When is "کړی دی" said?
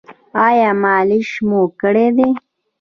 1.81-2.29